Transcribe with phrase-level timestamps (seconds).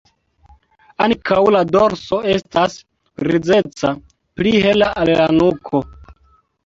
[1.05, 2.79] Ankaŭ la dorso estas
[3.25, 3.93] grizeca,
[4.41, 5.83] pli hela al la nuko.